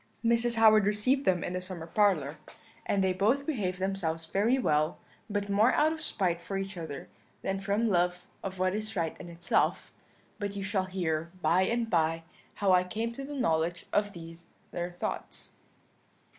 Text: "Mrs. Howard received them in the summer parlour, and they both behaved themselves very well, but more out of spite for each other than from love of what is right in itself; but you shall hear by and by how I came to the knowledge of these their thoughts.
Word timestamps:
"Mrs. 0.25 0.55
Howard 0.55 0.87
received 0.87 1.25
them 1.25 1.43
in 1.43 1.53
the 1.53 1.61
summer 1.61 1.85
parlour, 1.85 2.39
and 2.87 3.03
they 3.03 3.13
both 3.13 3.45
behaved 3.45 3.77
themselves 3.77 4.25
very 4.25 4.57
well, 4.57 4.97
but 5.29 5.47
more 5.47 5.73
out 5.73 5.93
of 5.93 6.01
spite 6.01 6.41
for 6.41 6.57
each 6.57 6.75
other 6.75 7.07
than 7.43 7.59
from 7.59 7.87
love 7.87 8.25
of 8.41 8.57
what 8.57 8.73
is 8.73 8.95
right 8.95 9.15
in 9.19 9.29
itself; 9.29 9.93
but 10.39 10.55
you 10.55 10.63
shall 10.63 10.85
hear 10.85 11.31
by 11.43 11.61
and 11.65 11.91
by 11.91 12.23
how 12.55 12.71
I 12.71 12.83
came 12.83 13.13
to 13.13 13.23
the 13.23 13.35
knowledge 13.35 13.85
of 13.93 14.13
these 14.13 14.45
their 14.71 14.89
thoughts. 14.91 15.53